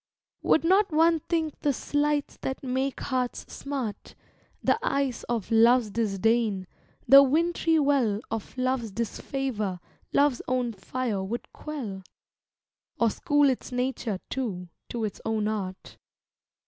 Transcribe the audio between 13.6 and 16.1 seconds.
nature, too, to its own art.